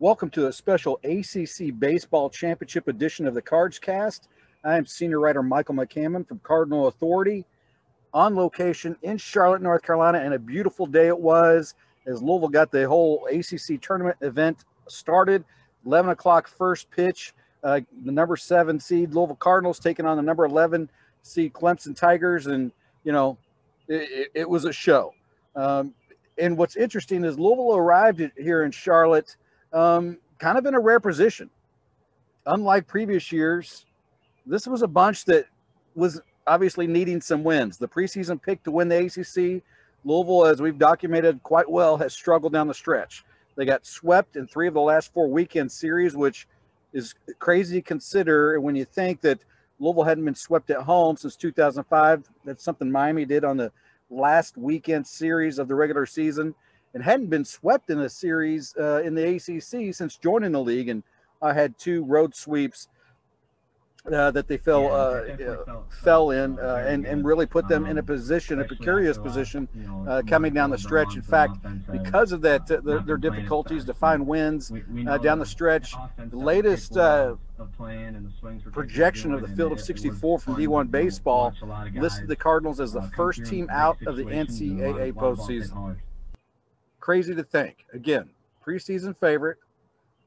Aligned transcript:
Welcome 0.00 0.30
to 0.30 0.46
a 0.46 0.52
special 0.54 0.98
ACC 1.04 1.78
Baseball 1.78 2.30
Championship 2.30 2.88
edition 2.88 3.26
of 3.26 3.34
the 3.34 3.42
Cards 3.42 3.78
Cast. 3.78 4.28
I 4.64 4.78
am 4.78 4.86
senior 4.86 5.20
writer 5.20 5.42
Michael 5.42 5.74
McCammon 5.74 6.26
from 6.26 6.38
Cardinal 6.42 6.86
Authority 6.86 7.44
on 8.14 8.34
location 8.34 8.96
in 9.02 9.18
Charlotte, 9.18 9.60
North 9.60 9.82
Carolina, 9.82 10.20
and 10.20 10.32
a 10.32 10.38
beautiful 10.38 10.86
day 10.86 11.08
it 11.08 11.20
was 11.20 11.74
as 12.06 12.22
Louisville 12.22 12.48
got 12.48 12.70
the 12.70 12.88
whole 12.88 13.28
ACC 13.30 13.78
tournament 13.82 14.16
event 14.22 14.64
started. 14.88 15.44
11 15.84 16.12
o'clock 16.12 16.48
first 16.48 16.90
pitch. 16.90 17.34
Uh, 17.62 17.80
the 18.02 18.10
number 18.10 18.38
seven 18.38 18.80
seed 18.80 19.12
Louisville 19.12 19.36
Cardinals 19.36 19.78
taking 19.78 20.06
on 20.06 20.16
the 20.16 20.22
number 20.22 20.46
11 20.46 20.88
seed 21.20 21.52
Clemson 21.52 21.94
Tigers. 21.94 22.46
And, 22.46 22.72
you 23.04 23.12
know, 23.12 23.36
it, 23.86 24.30
it 24.32 24.48
was 24.48 24.64
a 24.64 24.72
show. 24.72 25.12
Um, 25.54 25.92
and 26.38 26.56
what's 26.56 26.76
interesting 26.76 27.22
is 27.22 27.38
Louisville 27.38 27.76
arrived 27.76 28.22
here 28.38 28.62
in 28.62 28.70
Charlotte 28.70 29.36
um, 29.72 30.18
kind 30.38 30.58
of 30.58 30.66
in 30.66 30.74
a 30.74 30.80
rare 30.80 31.00
position. 31.00 31.50
Unlike 32.46 32.86
previous 32.86 33.30
years, 33.30 33.86
this 34.46 34.66
was 34.66 34.82
a 34.82 34.88
bunch 34.88 35.24
that 35.26 35.46
was 35.94 36.20
obviously 36.46 36.86
needing 36.86 37.20
some 37.20 37.44
wins. 37.44 37.78
The 37.78 37.88
preseason 37.88 38.40
pick 38.40 38.62
to 38.64 38.70
win 38.70 38.88
the 38.88 38.98
ACC, 39.04 39.62
Louisville, 40.04 40.46
as 40.46 40.60
we've 40.60 40.78
documented 40.78 41.42
quite 41.42 41.70
well, 41.70 41.96
has 41.98 42.14
struggled 42.14 42.52
down 42.52 42.66
the 42.66 42.74
stretch. 42.74 43.24
They 43.56 43.64
got 43.64 43.86
swept 43.86 44.36
in 44.36 44.46
three 44.46 44.68
of 44.68 44.74
the 44.74 44.80
last 44.80 45.12
four 45.12 45.28
weekend 45.28 45.70
series, 45.70 46.16
which 46.16 46.48
is 46.92 47.14
crazy 47.38 47.76
to 47.76 47.82
consider 47.82 48.58
when 48.60 48.74
you 48.74 48.84
think 48.84 49.20
that 49.20 49.40
Louisville 49.78 50.04
hadn't 50.04 50.24
been 50.24 50.34
swept 50.34 50.70
at 50.70 50.82
home 50.82 51.16
since 51.16 51.36
2005. 51.36 52.28
That's 52.44 52.64
something 52.64 52.90
Miami 52.90 53.24
did 53.24 53.44
on 53.44 53.56
the 53.56 53.70
last 54.08 54.56
weekend 54.56 55.06
series 55.06 55.58
of 55.58 55.68
the 55.68 55.74
regular 55.74 56.06
season 56.06 56.54
and 56.94 57.02
hadn't 57.02 57.28
been 57.30 57.44
swept 57.44 57.90
in 57.90 58.00
a 58.00 58.08
series 58.08 58.74
uh, 58.78 59.02
in 59.04 59.14
the 59.14 59.36
ACC 59.36 59.94
since 59.94 60.16
joining 60.16 60.52
the 60.52 60.60
league. 60.60 60.88
And 60.88 61.02
I 61.42 61.52
had 61.52 61.78
two 61.78 62.04
road 62.04 62.34
sweeps 62.34 62.88
uh, 64.10 64.30
that 64.30 64.48
they 64.48 64.56
fell 64.56 64.84
yeah, 64.84 64.88
uh, 64.88 65.64
felt, 65.64 65.92
fell 66.02 66.30
in 66.30 66.58
uh, 66.58 66.84
and 66.88 67.04
and 67.04 67.24
really 67.24 67.44
put 67.44 67.68
them 67.68 67.84
um, 67.84 67.90
in 67.90 67.98
a 67.98 68.00
um, 68.00 68.06
position, 68.06 68.60
a 68.60 68.64
precarious 68.64 69.18
position, 69.18 69.68
you 69.74 69.82
know, 69.82 70.06
uh, 70.08 70.22
coming 70.22 70.54
down 70.54 70.70
the 70.70 70.78
stretch. 70.78 71.16
In 71.16 71.22
fact, 71.22 71.58
because 71.92 72.32
of 72.32 72.40
that, 72.40 72.70
uh, 72.70 72.80
their, 72.80 73.00
their 73.00 73.16
difficulties 73.18 73.84
to 73.84 73.94
find 73.94 74.26
wins 74.26 74.70
we, 74.70 74.82
we 74.90 75.06
uh, 75.06 75.18
down 75.18 75.38
the 75.38 75.46
stretch. 75.46 75.94
The 76.30 76.36
latest 76.36 76.94
projection 78.72 79.34
of 79.34 79.42
the 79.42 79.48
field 79.48 79.72
of 79.72 79.80
64 79.80 80.38
from 80.38 80.56
D1 80.56 80.90
Baseball 80.90 81.52
listed 81.94 82.26
the 82.26 82.36
Cardinals 82.36 82.80
as 82.80 82.92
the 82.92 83.02
first 83.14 83.44
team 83.44 83.68
out 83.70 83.98
of 84.06 84.16
the 84.16 84.24
NCAA 84.24 85.12
postseason. 85.12 85.96
Crazy 87.00 87.34
to 87.34 87.42
think. 87.42 87.86
Again, 87.92 88.30
preseason 88.64 89.16
favorite. 89.16 89.58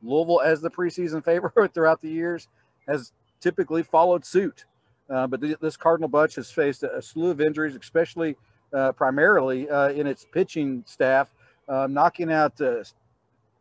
Louisville 0.01 0.41
as 0.41 0.61
the 0.61 0.69
preseason 0.69 1.23
favorite 1.25 1.73
throughout 1.73 2.01
the 2.01 2.09
years 2.09 2.47
has 2.87 3.13
typically 3.39 3.83
followed 3.83 4.25
suit. 4.25 4.65
Uh, 5.09 5.27
but 5.27 5.41
th- 5.41 5.59
this 5.59 5.77
Cardinal 5.77 6.09
bunch 6.09 6.35
has 6.35 6.49
faced 6.49 6.83
a, 6.83 6.97
a 6.97 7.01
slew 7.01 7.29
of 7.29 7.41
injuries, 7.41 7.75
especially 7.75 8.35
uh, 8.73 8.91
primarily 8.93 9.69
uh, 9.69 9.89
in 9.89 10.07
its 10.07 10.25
pitching 10.31 10.83
staff, 10.87 11.29
uh, 11.69 11.87
knocking 11.89 12.31
out 12.31 12.59
uh, 12.59 12.83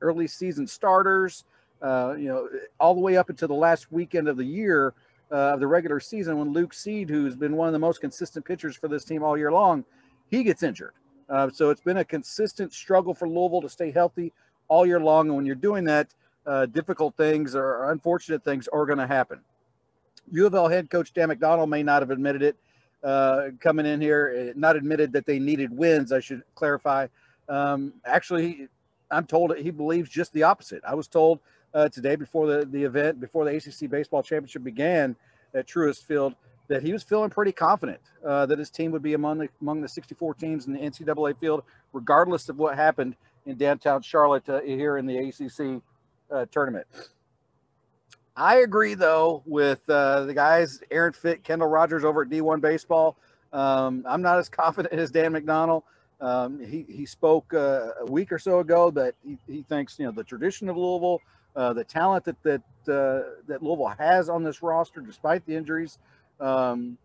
early 0.00 0.26
season 0.26 0.66
starters. 0.66 1.44
Uh, 1.82 2.14
you 2.16 2.28
know, 2.28 2.48
all 2.78 2.94
the 2.94 3.00
way 3.00 3.16
up 3.16 3.28
until 3.28 3.48
the 3.48 3.54
last 3.54 3.90
weekend 3.90 4.28
of 4.28 4.36
the 4.36 4.44
year 4.44 4.94
of 5.30 5.58
the 5.60 5.66
regular 5.66 5.98
season, 5.98 6.38
when 6.38 6.52
Luke 6.52 6.72
Seed, 6.72 7.08
who's 7.08 7.34
been 7.34 7.56
one 7.56 7.66
of 7.66 7.72
the 7.72 7.78
most 7.78 8.00
consistent 8.00 8.44
pitchers 8.44 8.76
for 8.76 8.86
this 8.86 9.04
team 9.04 9.24
all 9.24 9.36
year 9.36 9.50
long, 9.50 9.84
he 10.30 10.44
gets 10.44 10.62
injured. 10.62 10.92
So 11.52 11.70
it's 11.70 11.80
been 11.80 11.98
a 11.98 12.04
consistent 12.04 12.72
struggle 12.72 13.14
for 13.14 13.28
Louisville 13.28 13.62
to 13.62 13.68
stay 13.68 13.90
healthy 13.90 14.32
all 14.68 14.86
year 14.86 15.00
long. 15.00 15.28
And 15.28 15.36
when 15.36 15.46
you're 15.46 15.54
doing 15.54 15.84
that, 15.84 16.08
difficult 16.72 17.16
things 17.16 17.54
or 17.54 17.90
unfortunate 17.90 18.44
things 18.44 18.68
are 18.68 18.86
going 18.86 18.98
to 18.98 19.06
happen. 19.06 19.40
U 20.30 20.46
of 20.46 20.54
L 20.54 20.68
head 20.68 20.90
coach 20.90 21.12
Dan 21.12 21.28
McDonnell 21.28 21.68
may 21.68 21.82
not 21.82 22.02
have 22.02 22.10
admitted 22.10 22.42
it 22.42 22.56
uh, 23.02 23.48
coming 23.60 23.86
in 23.86 24.00
here, 24.00 24.50
eh, 24.50 24.52
not 24.54 24.76
admitted 24.76 25.12
that 25.12 25.26
they 25.26 25.38
needed 25.38 25.76
wins. 25.76 26.12
I 26.12 26.20
should 26.20 26.42
clarify. 26.54 27.08
Um, 27.48 27.92
actually, 28.04 28.68
I'm 29.10 29.26
told 29.26 29.56
he 29.56 29.70
believes 29.70 30.08
just 30.08 30.32
the 30.32 30.44
opposite. 30.44 30.82
I 30.86 30.94
was 30.94 31.08
told 31.08 31.40
uh, 31.74 31.88
today 31.88 32.16
before 32.16 32.46
the, 32.46 32.64
the 32.64 32.84
event, 32.84 33.20
before 33.20 33.44
the 33.44 33.56
ACC 33.56 33.90
baseball 33.90 34.22
championship 34.22 34.62
began 34.62 35.16
at 35.54 35.66
Truist 35.66 36.04
Field, 36.04 36.34
that 36.68 36.82
he 36.82 36.92
was 36.92 37.02
feeling 37.02 37.30
pretty 37.30 37.52
confident 37.52 38.00
uh, 38.26 38.46
that 38.46 38.58
his 38.58 38.70
team 38.70 38.90
would 38.92 39.02
be 39.02 39.14
among 39.14 39.38
the 39.38 39.48
among 39.60 39.80
the 39.80 39.88
64 39.88 40.34
teams 40.34 40.66
in 40.66 40.72
the 40.72 40.78
NCAA 40.78 41.38
field, 41.38 41.64
regardless 41.92 42.48
of 42.48 42.58
what 42.58 42.76
happened 42.76 43.16
in 43.46 43.56
downtown 43.56 44.02
Charlotte 44.02 44.48
uh, 44.48 44.60
here 44.60 44.98
in 44.98 45.06
the 45.06 45.16
ACC 45.16 45.82
uh, 46.30 46.46
tournament. 46.50 46.86
I 48.36 48.58
agree 48.58 48.94
though 48.94 49.42
with 49.44 49.80
uh, 49.88 50.24
the 50.24 50.34
guys 50.34 50.80
Aaron 50.90 51.12
Fitt, 51.12 51.44
Kendall 51.44 51.68
Rogers 51.68 52.04
over 52.04 52.22
at 52.22 52.28
D1 52.28 52.60
Baseball. 52.60 53.16
Um, 53.52 54.04
I'm 54.08 54.22
not 54.22 54.38
as 54.38 54.48
confident 54.48 54.94
as 54.94 55.10
Dan 55.10 55.32
McDonnell. 55.32 55.82
Um, 56.20 56.64
he 56.64 56.86
he 56.88 57.04
spoke 57.04 57.52
uh, 57.52 57.88
a 58.00 58.06
week 58.06 58.30
or 58.30 58.38
so 58.38 58.60
ago 58.60 58.90
that 58.92 59.14
he, 59.26 59.36
he 59.48 59.62
thinks 59.62 59.98
you 59.98 60.06
know 60.06 60.12
the 60.12 60.22
tradition 60.22 60.68
of 60.68 60.76
Louisville, 60.76 61.20
uh, 61.56 61.72
the 61.72 61.84
talent 61.84 62.24
that 62.24 62.40
that 62.44 62.62
that 62.84 63.62
Louisville 63.62 63.94
has 63.98 64.28
on 64.28 64.44
this 64.44 64.62
roster, 64.62 65.00
despite 65.00 65.44
the 65.46 65.56
injuries, 65.56 65.98
um, 66.42 66.98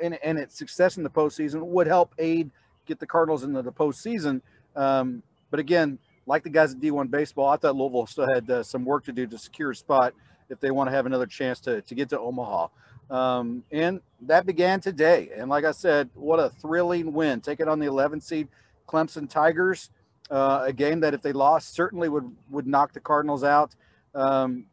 and 0.00 0.18
and 0.24 0.38
its 0.38 0.56
success 0.56 0.96
in 0.96 1.02
the 1.02 1.10
postseason 1.10 1.62
would 1.62 1.86
help 1.86 2.14
aid 2.18 2.50
get 2.86 2.98
the 2.98 3.06
Cardinals 3.06 3.44
into 3.44 3.62
the 3.62 3.72
postseason. 3.72 4.40
Um, 4.76 5.22
but 5.50 5.60
again, 5.60 5.98
like 6.26 6.42
the 6.42 6.50
guys 6.50 6.74
at 6.74 6.80
D1 6.80 7.10
Baseball, 7.10 7.48
I 7.48 7.56
thought 7.56 7.76
Louisville 7.76 8.06
still 8.06 8.26
had 8.32 8.50
uh, 8.50 8.62
some 8.62 8.84
work 8.84 9.04
to 9.04 9.12
do 9.12 9.26
to 9.26 9.38
secure 9.38 9.70
a 9.70 9.76
spot 9.76 10.14
if 10.48 10.60
they 10.60 10.70
want 10.70 10.88
to 10.88 10.94
have 10.94 11.06
another 11.06 11.26
chance 11.26 11.60
to, 11.60 11.82
to 11.82 11.94
get 11.94 12.08
to 12.10 12.18
Omaha. 12.18 12.68
Um, 13.10 13.64
and 13.70 14.00
that 14.22 14.46
began 14.46 14.80
today. 14.80 15.30
And 15.36 15.48
like 15.50 15.64
I 15.64 15.72
said, 15.72 16.10
what 16.14 16.38
a 16.38 16.50
thrilling 16.50 17.12
win. 17.12 17.40
Taking 17.40 17.68
on 17.68 17.78
the 17.78 17.86
11 17.86 18.20
seed 18.20 18.48
Clemson 18.88 19.28
Tigers, 19.28 19.90
uh, 20.30 20.64
a 20.66 20.72
game 20.72 21.00
that 21.00 21.14
if 21.14 21.22
they 21.22 21.32
lost 21.32 21.74
certainly 21.74 22.08
would 22.08 22.30
would 22.50 22.66
knock 22.66 22.92
the 22.92 23.00
Cardinals 23.00 23.44
out. 23.44 23.74
Um, 24.14 24.66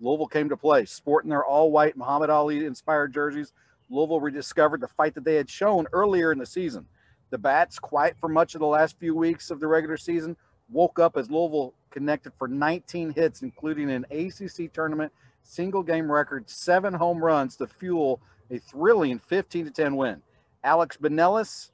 Louisville 0.00 0.26
came 0.26 0.48
to 0.48 0.56
play, 0.56 0.84
sporting 0.86 1.30
their 1.30 1.44
all 1.44 1.70
white 1.70 1.96
Muhammad 1.96 2.30
Ali 2.30 2.64
inspired 2.64 3.12
jerseys. 3.12 3.52
Louisville 3.90 4.20
rediscovered 4.20 4.80
the 4.80 4.88
fight 4.88 5.14
that 5.14 5.24
they 5.24 5.34
had 5.34 5.50
shown 5.50 5.86
earlier 5.92 6.32
in 6.32 6.38
the 6.38 6.46
season. 6.46 6.86
The 7.30 7.38
Bats, 7.38 7.78
quiet 7.78 8.16
for 8.18 8.28
much 8.28 8.54
of 8.54 8.60
the 8.60 8.66
last 8.66 8.98
few 8.98 9.14
weeks 9.14 9.50
of 9.50 9.60
the 9.60 9.66
regular 9.66 9.96
season, 9.96 10.36
woke 10.70 10.98
up 10.98 11.16
as 11.16 11.30
Louisville 11.30 11.74
connected 11.90 12.32
for 12.38 12.48
19 12.48 13.12
hits, 13.12 13.42
including 13.42 13.90
an 13.90 14.06
ACC 14.10 14.72
tournament 14.72 15.12
single 15.42 15.82
game 15.82 16.10
record, 16.10 16.48
seven 16.48 16.94
home 16.94 17.22
runs 17.22 17.56
to 17.56 17.66
fuel 17.66 18.20
a 18.50 18.58
thrilling 18.58 19.18
15 19.18 19.66
to 19.66 19.70
10 19.70 19.96
win. 19.96 20.22
Alex 20.62 20.96
Binelas, 20.96 21.70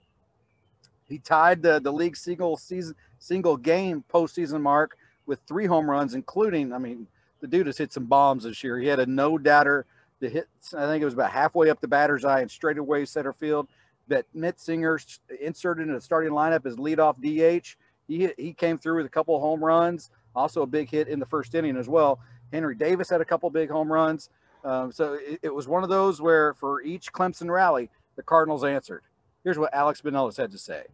he 1.04 1.18
tied 1.18 1.62
the, 1.62 1.80
the 1.80 1.92
league 1.92 2.16
single 2.16 2.56
season 2.56 2.94
single 3.18 3.56
game 3.56 4.04
postseason 4.12 4.60
mark 4.60 4.96
with 5.26 5.40
three 5.48 5.66
home 5.66 5.90
runs, 5.90 6.14
including, 6.14 6.72
I 6.72 6.78
mean, 6.78 7.06
the 7.40 7.46
dude 7.46 7.66
has 7.66 7.78
hit 7.78 7.92
some 7.92 8.06
bombs 8.06 8.44
this 8.44 8.62
year. 8.64 8.78
He 8.78 8.86
had 8.86 9.00
a 9.00 9.06
no 9.06 9.38
doubter 9.38 9.86
that 10.20 10.32
hit, 10.32 10.48
I 10.76 10.86
think 10.86 11.02
it 11.02 11.04
was 11.04 11.14
about 11.14 11.30
halfway 11.30 11.70
up 11.70 11.80
the 11.80 11.88
batter's 11.88 12.24
eye 12.24 12.40
and 12.40 12.50
straight 12.50 12.78
away 12.78 13.04
center 13.04 13.32
field. 13.32 13.68
That 14.08 14.24
Metzinger 14.36 15.18
inserted 15.40 15.88
in 15.88 15.94
the 15.94 16.00
starting 16.00 16.30
lineup 16.30 16.64
as 16.64 16.76
leadoff 16.76 17.16
DH 17.18 17.76
he 18.08 18.30
he 18.36 18.52
came 18.52 18.78
through 18.78 18.96
with 18.96 19.06
a 19.06 19.10
couple 19.10 19.38
home 19.40 19.64
runs, 19.64 20.10
also 20.34 20.62
a 20.62 20.66
big 20.66 20.90
hit 20.90 21.08
in 21.08 21.18
the 21.18 21.26
first 21.26 21.54
inning 21.54 21.76
as 21.76 21.88
well. 21.88 22.20
Henry 22.52 22.74
Davis 22.74 23.10
had 23.10 23.20
a 23.20 23.24
couple 23.24 23.50
big 23.50 23.70
home 23.70 23.92
runs. 23.92 24.30
Um, 24.64 24.90
so 24.92 25.14
it, 25.14 25.40
it, 25.42 25.54
was 25.54 25.68
one 25.68 25.84
of 25.84 25.88
those 25.88 26.20
where 26.20 26.54
for 26.54 26.82
each 26.82 27.12
Clemson 27.12 27.48
rally, 27.50 27.88
the 28.16 28.22
Cardinals 28.22 28.64
answered. 28.64 29.02
Here's 29.44 29.58
what 29.58 29.72
Alex 29.72 30.00
Binelas 30.00 30.36
had 30.36 30.50
to 30.50 30.58
say. 30.58 30.84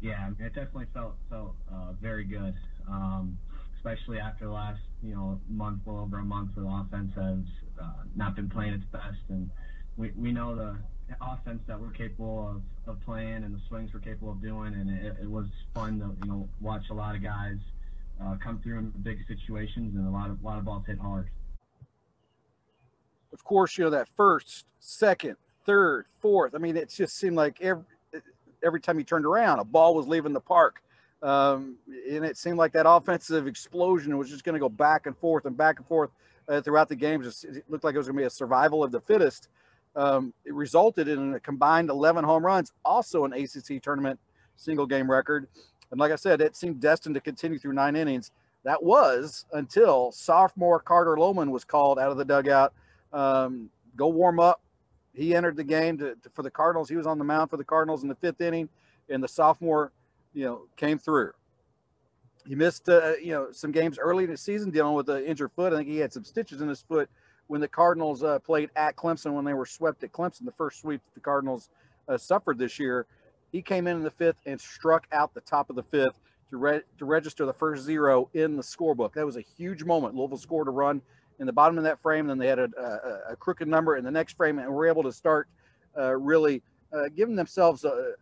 Yeah, 0.00 0.30
it 0.38 0.54
definitely 0.54 0.86
felt 0.92 1.14
felt 1.30 1.54
uh, 1.72 1.92
very 2.00 2.24
good, 2.24 2.54
um, 2.88 3.38
especially 3.84 4.18
after 4.18 4.46
the 4.46 4.50
last 4.50 4.80
you 5.02 5.14
know 5.14 5.40
month, 5.48 5.80
well 5.84 5.98
over 5.98 6.18
a 6.18 6.24
month, 6.24 6.50
the 6.56 6.66
offense 6.66 7.12
has 7.14 7.38
uh, 7.80 8.02
not 8.16 8.34
been 8.34 8.48
playing 8.48 8.72
its 8.72 8.84
best, 8.86 9.18
and 9.28 9.50
we, 9.96 10.10
we 10.16 10.32
know 10.32 10.54
the 10.54 10.76
offense 11.20 11.60
that 11.66 11.78
we're 11.78 11.90
capable 11.90 12.48
of, 12.48 12.90
of 12.90 13.00
playing 13.04 13.44
and 13.44 13.54
the 13.54 13.60
swings 13.68 13.90
we're 13.92 14.00
capable 14.00 14.32
of 14.32 14.42
doing, 14.42 14.74
and 14.74 14.90
it, 14.90 15.16
it 15.22 15.30
was 15.30 15.46
fun 15.74 15.98
to 16.00 16.16
you 16.24 16.30
know 16.30 16.48
watch 16.60 16.84
a 16.90 16.94
lot 16.94 17.14
of 17.14 17.22
guys 17.22 17.58
uh, 18.22 18.36
come 18.42 18.60
through 18.62 18.78
in 18.78 18.90
big 19.02 19.18
situations 19.28 19.94
and 19.94 20.06
a 20.06 20.10
lot 20.10 20.30
of 20.30 20.42
a 20.42 20.46
lot 20.46 20.58
of 20.58 20.64
balls 20.64 20.84
hit 20.86 20.98
hard. 20.98 21.28
Of 23.32 23.44
course, 23.44 23.76
you 23.76 23.84
know 23.84 23.90
that 23.90 24.08
first, 24.16 24.64
second, 24.80 25.36
third, 25.66 26.06
fourth. 26.20 26.54
I 26.54 26.58
mean, 26.58 26.76
it 26.76 26.88
just 26.88 27.16
seemed 27.16 27.36
like 27.36 27.60
every 27.60 27.84
every 28.64 28.80
time 28.80 28.98
you 28.98 29.04
turned 29.04 29.26
around, 29.26 29.58
a 29.58 29.64
ball 29.64 29.94
was 29.94 30.06
leaving 30.06 30.32
the 30.32 30.40
park. 30.40 30.80
Um, 31.22 31.76
and 32.10 32.24
it 32.24 32.36
seemed 32.36 32.58
like 32.58 32.72
that 32.72 32.88
offensive 32.88 33.46
explosion 33.46 34.16
was 34.18 34.28
just 34.28 34.44
going 34.44 34.54
to 34.54 34.60
go 34.60 34.68
back 34.68 35.06
and 35.06 35.16
forth 35.16 35.46
and 35.46 35.56
back 35.56 35.78
and 35.78 35.86
forth 35.86 36.10
uh, 36.48 36.60
throughout 36.60 36.88
the 36.88 36.96
games. 36.96 37.44
It 37.44 37.64
looked 37.68 37.84
like 37.84 37.94
it 37.94 37.98
was 37.98 38.06
going 38.06 38.16
to 38.16 38.22
be 38.22 38.26
a 38.26 38.30
survival 38.30 38.84
of 38.84 38.92
the 38.92 39.00
fittest. 39.00 39.48
Um, 39.96 40.34
it 40.44 40.52
resulted 40.52 41.08
in 41.08 41.34
a 41.34 41.40
combined 41.40 41.88
11 41.88 42.24
home 42.24 42.44
runs, 42.44 42.72
also 42.84 43.24
an 43.24 43.32
ACC 43.32 43.82
tournament 43.82 44.18
single 44.56 44.86
game 44.86 45.10
record. 45.10 45.48
And 45.90 46.00
like 46.00 46.12
I 46.12 46.16
said, 46.16 46.40
it 46.40 46.56
seemed 46.56 46.80
destined 46.80 47.14
to 47.14 47.20
continue 47.20 47.58
through 47.58 47.74
nine 47.74 47.96
innings. 47.96 48.32
That 48.64 48.82
was 48.82 49.44
until 49.52 50.10
sophomore 50.10 50.80
Carter 50.80 51.16
Lohman 51.16 51.50
was 51.50 51.64
called 51.64 51.98
out 51.98 52.10
of 52.10 52.16
the 52.16 52.24
dugout. 52.24 52.72
Um, 53.12 53.70
go 53.94 54.08
warm 54.08 54.40
up. 54.40 54.62
He 55.12 55.34
entered 55.34 55.56
the 55.56 55.64
game 55.64 55.98
to, 55.98 56.16
to, 56.16 56.30
for 56.30 56.42
the 56.42 56.50
Cardinals. 56.50 56.88
He 56.88 56.96
was 56.96 57.06
on 57.06 57.18
the 57.18 57.24
mound 57.24 57.50
for 57.50 57.56
the 57.56 57.64
Cardinals 57.64 58.02
in 58.02 58.08
the 58.08 58.16
fifth 58.16 58.40
inning, 58.40 58.68
and 59.08 59.22
the 59.22 59.28
sophomore, 59.28 59.92
you 60.34 60.44
know, 60.44 60.62
came 60.76 60.98
through. 60.98 61.32
He 62.46 62.54
missed, 62.54 62.88
uh, 62.88 63.14
you 63.22 63.32
know, 63.32 63.48
some 63.52 63.72
games 63.72 63.98
early 63.98 64.24
in 64.24 64.30
the 64.30 64.36
season 64.36 64.70
dealing 64.70 64.94
with 64.94 65.08
an 65.08 65.24
injured 65.24 65.52
foot. 65.52 65.72
I 65.72 65.76
think 65.76 65.88
he 65.88 65.98
had 65.98 66.12
some 66.12 66.24
stitches 66.24 66.60
in 66.60 66.68
his 66.68 66.82
foot 66.82 67.08
when 67.46 67.60
the 67.60 67.68
Cardinals 67.68 68.22
uh, 68.22 68.38
played 68.40 68.70
at 68.76 68.96
Clemson 68.96 69.32
when 69.32 69.44
they 69.44 69.54
were 69.54 69.66
swept 69.66 70.02
at 70.04 70.12
Clemson, 70.12 70.44
the 70.44 70.52
first 70.52 70.80
sweep 70.80 71.00
that 71.04 71.14
the 71.14 71.20
Cardinals 71.20 71.70
uh, 72.08 72.18
suffered 72.18 72.58
this 72.58 72.78
year. 72.78 73.06
He 73.52 73.62
came 73.62 73.86
in 73.86 73.96
in 73.96 74.02
the 74.02 74.10
fifth 74.10 74.36
and 74.46 74.60
struck 74.60 75.06
out 75.12 75.32
the 75.32 75.40
top 75.40 75.70
of 75.70 75.76
the 75.76 75.82
fifth 75.82 76.18
to, 76.50 76.56
re- 76.56 76.82
to 76.98 77.04
register 77.04 77.46
the 77.46 77.52
first 77.52 77.82
zero 77.84 78.28
in 78.34 78.56
the 78.56 78.62
scorebook. 78.62 79.14
That 79.14 79.24
was 79.24 79.36
a 79.36 79.42
huge 79.42 79.84
moment. 79.84 80.14
Louisville 80.14 80.38
scored 80.38 80.68
a 80.68 80.72
run 80.72 81.00
in 81.38 81.46
the 81.46 81.52
bottom 81.52 81.78
of 81.78 81.84
that 81.84 82.00
frame. 82.00 82.26
Then 82.26 82.38
they 82.38 82.48
had 82.48 82.58
a, 82.58 82.68
a, 82.76 83.32
a 83.32 83.36
crooked 83.36 83.68
number 83.68 83.96
in 83.96 84.04
the 84.04 84.10
next 84.10 84.36
frame 84.36 84.58
and 84.58 84.68
were 84.72 84.86
able 84.86 85.02
to 85.02 85.12
start 85.12 85.48
uh, 85.96 86.14
really 86.16 86.62
uh, 86.92 87.08
giving 87.14 87.36
themselves 87.36 87.84
a, 87.84 88.12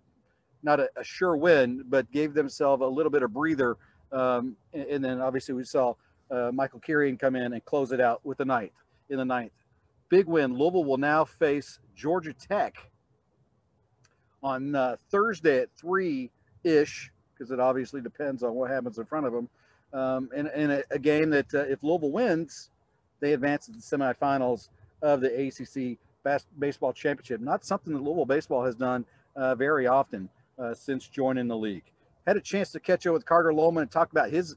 not 0.62 0.80
a, 0.80 0.88
a, 0.96 1.04
sure 1.04 1.36
win, 1.36 1.84
but 1.88 2.10
gave 2.12 2.34
themselves 2.34 2.82
a 2.82 2.86
little 2.86 3.10
bit 3.10 3.22
of 3.22 3.32
breather. 3.32 3.76
Um, 4.12 4.56
and, 4.72 4.82
and, 4.84 5.04
then 5.04 5.20
obviously 5.20 5.54
we 5.54 5.64
saw 5.64 5.94
uh, 6.30 6.50
Michael 6.52 6.80
Kirian 6.80 7.18
come 7.18 7.34
in 7.34 7.52
and 7.52 7.64
close 7.64 7.92
it 7.92 8.00
out 8.00 8.20
with 8.24 8.38
the 8.38 8.44
ninth 8.44 8.72
in 9.08 9.16
the 9.16 9.24
ninth. 9.24 9.52
Big 10.08 10.26
win. 10.26 10.54
Louisville 10.56 10.84
will 10.84 10.98
now 10.98 11.24
face 11.24 11.78
Georgia 11.96 12.34
Tech 12.34 12.76
on 14.42 14.74
uh, 14.74 14.96
Thursday 15.10 15.60
at 15.60 15.68
three 15.76 16.30
ish, 16.64 17.10
because 17.32 17.50
it 17.50 17.60
obviously 17.60 18.00
depends 18.00 18.42
on 18.42 18.54
what 18.54 18.70
happens 18.70 18.98
in 18.98 19.04
front 19.04 19.26
of 19.26 19.32
them. 19.32 19.48
Um, 19.92 20.30
and, 20.34 20.48
and 20.48 20.72
a, 20.72 20.82
a, 20.90 20.98
game 20.98 21.30
that 21.30 21.52
uh, 21.54 21.60
if 21.60 21.82
Louisville 21.82 22.12
wins, 22.12 22.70
they 23.20 23.34
advance 23.34 23.66
to 23.66 23.72
the 23.72 23.78
semifinals 23.78 24.70
of 25.02 25.20
the 25.20 25.28
ACC 25.28 25.98
bas- 26.24 26.46
baseball 26.58 26.94
championship. 26.94 27.40
Not 27.40 27.64
something 27.64 27.92
that 27.92 28.02
Louisville 28.02 28.24
baseball 28.24 28.64
has 28.64 28.74
done 28.74 29.04
uh, 29.36 29.54
very 29.54 29.86
often 29.86 30.30
uh, 30.58 30.74
since 30.74 31.08
joining 31.08 31.48
the 31.48 31.56
league. 31.56 31.84
Had 32.26 32.36
a 32.36 32.40
chance 32.40 32.70
to 32.72 32.80
catch 32.80 33.06
up 33.06 33.14
with 33.14 33.24
Carter 33.24 33.50
Lohman 33.50 33.82
and 33.82 33.90
talk 33.90 34.12
about 34.12 34.30
his 34.30 34.56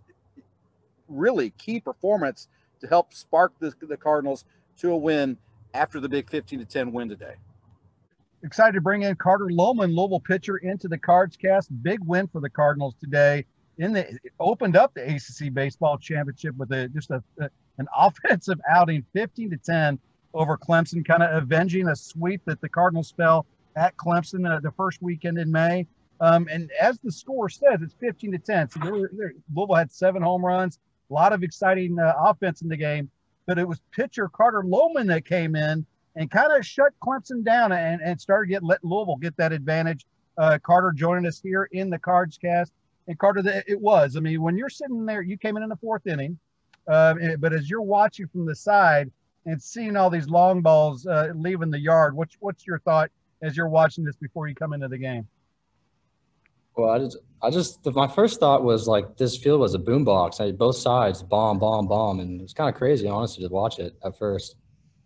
really 1.07 1.51
key 1.51 1.80
performance 1.80 2.47
to 2.81 2.88
help 2.88 3.13
spark 3.13 3.53
the, 3.59 3.74
the 3.81 3.97
Cardinals 3.97 4.45
to 4.77 4.92
a 4.92 4.97
win 4.97 5.38
after 5.74 6.00
the 6.00 6.09
big 6.09 6.30
15 6.30 6.59
to 6.59 6.65
10 6.65 6.92
win 6.92 7.09
today. 7.09 7.36
Excited 8.44 8.74
to 8.74 8.81
bring 8.81 9.01
in 9.03 9.15
Carter 9.15 9.45
Lohman, 9.45 9.95
Louisville 9.95 10.19
pitcher, 10.19 10.57
into 10.57 10.88
the 10.88 10.97
Cards 10.97 11.36
cast. 11.36 11.69
Big 11.83 12.00
win 12.03 12.27
for 12.27 12.42
the 12.42 12.50
Cardinals 12.50 12.94
today. 13.00 13.45
In 13.77 13.92
the 13.92 14.18
opened 14.39 14.77
up 14.77 14.94
the 14.94 15.03
ACC 15.03 15.53
baseball 15.53 15.97
championship 15.97 16.56
with 16.56 16.71
a 16.71 16.88
just 16.89 17.09
a, 17.12 17.21
a 17.39 17.50
an 17.77 17.88
offensive 17.97 18.59
outing, 18.69 19.03
15 19.13 19.50
to 19.50 19.57
10 19.57 20.00
over 20.33 20.57
Clemson, 20.57 21.06
kind 21.06 21.24
of 21.24 21.44
avenging 21.44 21.88
a 21.88 21.95
sweep 21.95 22.42
that 22.45 22.62
the 22.62 22.69
Cardinals 22.69 23.13
fell 23.18 23.45
at 23.75 23.95
Clemson 23.98 24.50
uh, 24.50 24.60
the 24.60 24.72
first 24.72 25.01
weekend 25.01 25.38
in 25.38 25.51
May. 25.51 25.88
Um, 26.22 26.48
and 26.50 26.72
as 26.80 27.00
the 27.00 27.12
score 27.12 27.50
says, 27.50 27.81
it's 27.81 27.95
15 28.00 28.31
to 28.31 28.38
10. 28.38 28.69
So 28.69 28.80
Louisville 28.80 29.75
had 29.75 29.92
seven 29.92 30.22
home 30.22 30.45
runs, 30.45 30.80
a 31.10 31.13
lot 31.13 31.33
of 31.33 31.44
exciting 31.44 32.00
uh, 32.00 32.13
offense 32.18 32.62
in 32.62 32.69
the 32.69 32.77
game, 32.77 33.10
but 33.45 33.60
it 33.60 33.68
was 33.68 33.81
pitcher 33.92 34.30
Carter 34.30 34.63
Lohman 34.63 35.07
that 35.07 35.25
came 35.25 35.56
in 35.56 35.86
and 36.16 36.31
kind 36.31 36.54
of 36.54 36.66
shut 36.66 36.94
Clemson 37.01 37.44
down 37.44 37.72
and, 37.74 38.01
and 38.01 38.19
started 38.19 38.48
get 38.48 38.63
let 38.63 38.83
Louisville 38.83 39.18
get 39.18 39.36
that 39.38 39.51
advantage. 39.51 40.06
Uh, 40.38 40.57
Carter 40.63 40.94
joining 40.94 41.25
us 41.25 41.42
here 41.42 41.68
in 41.71 41.89
the 41.89 42.00
Cards 42.00 42.38
cast. 42.38 42.71
And 43.07 43.19
Carter, 43.19 43.63
it 43.68 43.80
was. 43.80 44.16
I 44.16 44.19
mean, 44.19 44.42
when 44.42 44.57
you're 44.57 44.69
sitting 44.69 45.06
there, 45.06 45.21
you 45.21 45.38
came 45.38 45.57
in 45.57 45.63
in 45.63 45.69
the 45.69 45.75
fourth 45.75 46.07
inning, 46.07 46.39
uh, 46.88 47.13
but 47.39 47.54
as 47.54 47.69
you're 47.69 47.81
watching 47.81 48.28
from 48.28 48.45
the 48.45 48.56
side 48.56 49.12
and 49.45 49.62
seeing 49.62 49.95
all 49.95 50.10
these 50.10 50.28
long 50.28 50.62
balls 50.62 51.06
uh, 51.06 51.31
leaving 51.36 51.69
the 51.69 51.80
yard, 51.80 52.16
what's 52.16 52.36
what's 52.39 52.66
your 52.66 52.80
thought 52.80 53.12
as 53.41 53.55
you're 53.55 53.69
watching 53.69 54.03
this 54.03 54.15
before 54.15 54.47
you 54.47 54.55
come 54.55 54.73
into 54.73 54.87
the 54.87 54.97
game? 54.97 55.27
Well, 56.75 56.89
I 56.89 56.99
just, 56.99 57.17
I 57.41 57.49
just, 57.49 57.85
my 57.85 58.07
first 58.07 58.39
thought 58.39 58.63
was 58.63 58.87
like 58.87 59.17
this 59.17 59.37
field 59.37 59.61
was 59.61 59.75
a 59.75 59.79
boombox. 59.79 60.41
I 60.41 60.51
both 60.51 60.75
sides, 60.75 61.23
bomb, 61.23 61.57
bomb, 61.57 61.87
bomb, 61.87 62.19
and 62.19 62.41
it's 62.41 62.53
kind 62.53 62.69
of 62.69 62.75
crazy, 62.75 63.07
honestly, 63.07 63.47
to 63.47 63.53
watch 63.53 63.79
it 63.79 63.95
at 64.03 64.17
first. 64.17 64.57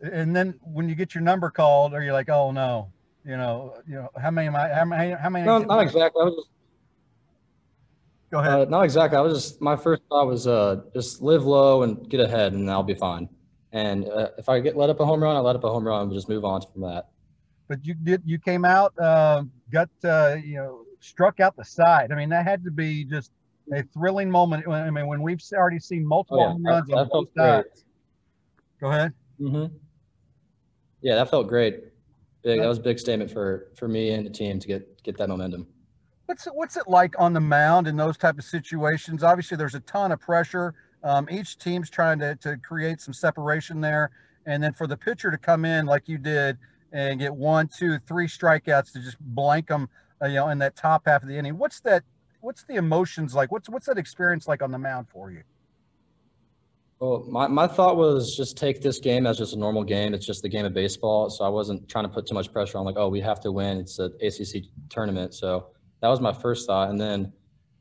And 0.01 0.35
then 0.35 0.59
when 0.63 0.89
you 0.89 0.95
get 0.95 1.13
your 1.13 1.23
number 1.23 1.49
called, 1.49 1.93
are 1.93 2.01
you 2.01 2.13
like, 2.13 2.29
oh 2.29 2.51
no, 2.51 2.91
you 3.25 3.37
know, 3.37 3.75
you 3.87 3.95
know, 3.95 4.09
how 4.19 4.31
many 4.31 4.47
am 4.47 4.55
I? 4.55 4.69
How 4.69 4.85
many? 4.85 5.11
How 5.11 5.29
many? 5.29 5.45
No, 5.45 5.59
not 5.59 5.81
exactly. 5.81 6.21
I 6.21 6.25
was 6.25 6.35
just. 6.35 6.49
Go 8.31 8.39
ahead. 8.39 8.53
Uh, 8.53 8.65
not 8.65 8.83
exactly. 8.83 9.17
I 9.17 9.21
was 9.21 9.33
just 9.33 9.61
my 9.61 9.75
first 9.75 10.03
thought 10.09 10.27
was 10.27 10.47
uh 10.47 10.81
just 10.93 11.21
live 11.21 11.45
low 11.45 11.83
and 11.83 12.09
get 12.09 12.19
ahead, 12.19 12.53
and 12.53 12.69
I'll 12.71 12.81
be 12.81 12.93
fine. 12.95 13.27
And 13.71 14.07
uh, 14.07 14.29
if 14.37 14.49
I 14.49 14.59
get 14.59 14.77
let 14.77 14.89
up 14.89 14.99
a 14.99 15.05
home 15.05 15.21
run, 15.21 15.35
I 15.35 15.39
let 15.39 15.55
up 15.55 15.63
a 15.63 15.69
home 15.69 15.85
run, 15.85 16.03
and 16.03 16.13
just 16.13 16.29
move 16.29 16.45
on 16.45 16.61
from 16.61 16.81
that. 16.81 17.09
But 17.69 17.85
you 17.85 17.93
did. 17.93 18.23
You 18.25 18.39
came 18.39 18.65
out, 18.65 18.97
uh, 18.99 19.43
got 19.71 19.89
uh, 20.03 20.35
you 20.43 20.55
know 20.55 20.81
struck 20.99 21.39
out 21.39 21.55
the 21.55 21.63
side. 21.63 22.11
I 22.11 22.15
mean, 22.15 22.29
that 22.29 22.43
had 22.43 22.63
to 22.65 22.71
be 22.71 23.05
just 23.05 23.31
a 23.71 23.83
thrilling 23.83 24.29
moment. 24.29 24.67
I 24.67 24.89
mean, 24.89 25.07
when 25.07 25.21
we've 25.21 25.39
already 25.53 25.79
seen 25.79 26.05
multiple 26.05 26.41
oh, 26.41 26.59
yeah. 26.59 26.71
runs 26.71 26.91
on 26.91 27.09
both 27.09 27.27
sides. 27.37 27.85
Go 28.81 28.89
ahead. 28.89 29.13
Mm-hmm. 29.39 29.75
Yeah, 31.01 31.15
that 31.15 31.29
felt 31.29 31.47
great. 31.47 31.83
Big. 32.41 32.59
That 32.59 32.67
was 32.67 32.79
a 32.79 32.81
big 32.81 32.99
statement 32.99 33.29
for 33.29 33.67
for 33.77 33.87
me 33.87 34.11
and 34.11 34.25
the 34.25 34.29
team 34.29 34.59
to 34.59 34.67
get 34.67 35.03
get 35.03 35.17
that 35.17 35.29
momentum. 35.29 35.67
What's 36.25 36.47
it, 36.47 36.55
what's 36.55 36.77
it 36.77 36.87
like 36.87 37.15
on 37.19 37.33
the 37.33 37.39
mound 37.39 37.87
in 37.87 37.97
those 37.97 38.17
type 38.17 38.37
of 38.37 38.45
situations? 38.45 39.23
Obviously, 39.23 39.57
there's 39.57 39.75
a 39.75 39.79
ton 39.81 40.11
of 40.11 40.19
pressure. 40.19 40.73
Um, 41.03 41.27
each 41.29 41.57
team's 41.57 41.89
trying 41.89 42.17
to 42.19 42.35
to 42.37 42.57
create 42.57 43.01
some 43.01 43.13
separation 43.13 43.81
there, 43.81 44.11
and 44.45 44.63
then 44.63 44.73
for 44.73 44.87
the 44.87 44.97
pitcher 44.97 45.29
to 45.29 45.37
come 45.37 45.65
in 45.65 45.85
like 45.85 46.07
you 46.07 46.17
did 46.17 46.57
and 46.91 47.19
get 47.19 47.33
one, 47.33 47.67
two, 47.67 47.99
three 47.99 48.27
strikeouts 48.27 48.93
to 48.93 48.99
just 48.99 49.19
blank 49.19 49.67
them 49.67 49.89
uh, 50.21 50.27
you 50.27 50.35
know, 50.35 50.49
in 50.49 50.57
that 50.59 50.75
top 50.75 51.03
half 51.05 51.23
of 51.23 51.29
the 51.29 51.37
inning. 51.37 51.57
What's 51.57 51.79
that? 51.81 52.03
What's 52.41 52.63
the 52.63 52.75
emotions 52.75 53.35
like? 53.35 53.51
What's 53.51 53.69
what's 53.69 53.85
that 53.87 53.97
experience 53.97 54.47
like 54.47 54.61
on 54.61 54.71
the 54.71 54.77
mound 54.77 55.07
for 55.09 55.31
you? 55.31 55.43
Well, 56.99 57.25
my, 57.29 57.47
my 57.47 57.65
thought 57.65 57.95
was 57.95 58.35
just 58.35 58.57
take 58.57 58.81
this 58.81 58.99
game 58.99 59.25
as 59.25 59.37
just 59.37 59.53
a 59.53 59.57
normal 59.57 59.85
game. 59.85 60.13
It's 60.13 60.25
just 60.25 60.41
the 60.41 60.49
game 60.49 60.65
of 60.65 60.73
baseball. 60.73 61.29
So 61.29 61.45
I 61.45 61.47
wasn't 61.47 61.87
trying 61.87 62.03
to 62.03 62.09
put 62.09 62.27
too 62.27 62.33
much 62.33 62.51
pressure 62.51 62.77
on 62.77 62.83
like, 62.83 62.97
oh, 62.97 63.07
we 63.07 63.21
have 63.21 63.39
to 63.41 63.53
win. 63.53 63.77
It's 63.77 63.99
an 63.99 64.13
ACC 64.21 64.65
tournament. 64.89 65.33
So 65.33 65.67
that 66.01 66.09
was 66.09 66.19
my 66.19 66.33
first 66.33 66.67
thought. 66.67 66.89
And 66.89 66.99
then 66.99 67.31